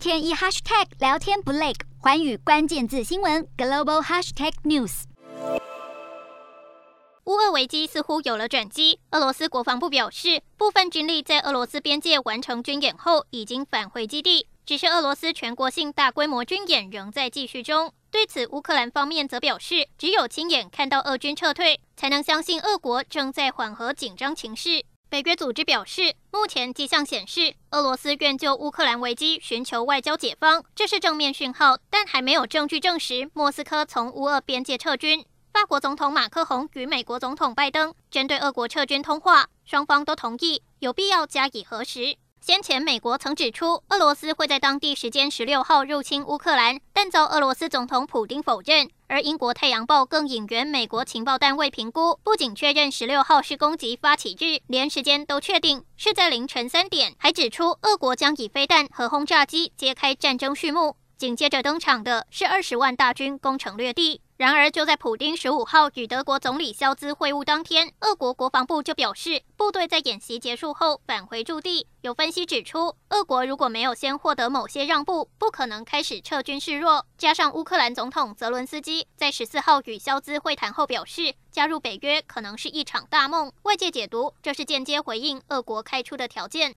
[0.00, 5.02] 天一 hashtag 聊天不累，寰宇关键字新闻 global hashtag news。
[7.24, 8.98] 乌俄危机似乎有了转机。
[9.10, 14.46] 俄罗斯国防部表示，部分军力在俄罗斯边界完成军演后，已经返回基地。
[14.64, 17.92] 只是俄罗斯全国性大规模军演仍在继续中。
[18.10, 24.82] 对此，乌克兰方面则表示，只有亲眼看到俄军撤退，才能相信俄国正在缓和紧张情势。
[25.10, 35.26] 北约组织表示，目前迹象显示，俄罗斯愿就乌克兰危机寻求外交解方，这是正面讯号，但还没有证据证实莫斯科从乌俄边界撤军。
[35.52, 42.16] 法国总统马克宏与美国总统拜登针对俄国撤军通话，双方都同意有必要加以核实。
[42.40, 48.88] 先前美国曾指出，俄罗斯会在当地时间十六号入侵乌克兰，但遭俄罗斯总统普丁否认。
[49.08, 60.96] 而英国《太阳报》更引援美国情报单位评估，不仅确认十六号是攻击发起日，连时间都确定是在凌晨三点，还指出俄国将以飞弹和轰炸机揭开战争序幕。
[61.18, 64.22] 紧接着登场的是二十万大军攻城略地。
[64.40, 71.86] 然而，就在普丁十五号与德国总理肖兹会晤当天，俄国国防部就表示，部队在演习结束后返回驻地。
[72.00, 77.04] 有分析指出，俄国如果没有先获得某些让步，不可能开始撤军示弱。
[77.18, 83.52] 加上乌克兰总统泽伦斯基在十四号与肖兹会谈后表示，加入北约可能是一场大梦。
[83.64, 86.68] 外界解读，这是间接回应俄国开出的条件。